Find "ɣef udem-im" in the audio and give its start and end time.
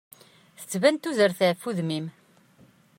1.47-2.05